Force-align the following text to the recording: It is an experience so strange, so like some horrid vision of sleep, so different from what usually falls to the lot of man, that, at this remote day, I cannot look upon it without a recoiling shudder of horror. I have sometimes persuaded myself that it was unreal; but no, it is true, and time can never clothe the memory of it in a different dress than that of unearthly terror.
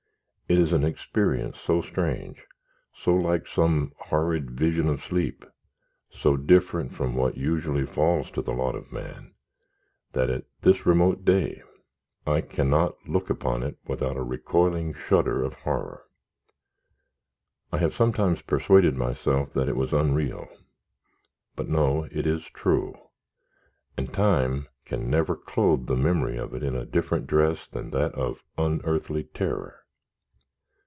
It 0.51 0.59
is 0.59 0.73
an 0.73 0.83
experience 0.83 1.57
so 1.61 1.81
strange, 1.81 2.45
so 2.93 3.15
like 3.15 3.47
some 3.47 3.93
horrid 3.97 4.51
vision 4.51 4.89
of 4.89 5.01
sleep, 5.01 5.45
so 6.09 6.35
different 6.35 6.91
from 6.93 7.15
what 7.15 7.37
usually 7.37 7.85
falls 7.85 8.29
to 8.31 8.41
the 8.41 8.51
lot 8.51 8.75
of 8.75 8.91
man, 8.91 9.33
that, 10.11 10.29
at 10.29 10.43
this 10.59 10.85
remote 10.85 11.23
day, 11.23 11.63
I 12.27 12.41
cannot 12.41 12.95
look 13.07 13.29
upon 13.29 13.63
it 13.63 13.77
without 13.87 14.17
a 14.17 14.23
recoiling 14.23 14.93
shudder 14.93 15.41
of 15.41 15.53
horror. 15.53 16.03
I 17.71 17.77
have 17.77 17.93
sometimes 17.93 18.41
persuaded 18.41 18.97
myself 18.97 19.53
that 19.53 19.69
it 19.69 19.77
was 19.77 19.93
unreal; 19.93 20.49
but 21.55 21.69
no, 21.69 22.09
it 22.11 22.27
is 22.27 22.47
true, 22.49 22.93
and 23.95 24.13
time 24.13 24.67
can 24.83 25.09
never 25.09 25.33
clothe 25.37 25.87
the 25.87 25.95
memory 25.95 26.35
of 26.35 26.53
it 26.53 26.61
in 26.61 26.75
a 26.75 26.83
different 26.85 27.25
dress 27.25 27.67
than 27.67 27.91
that 27.91 28.13
of 28.15 28.43
unearthly 28.57 29.23
terror. 29.23 29.77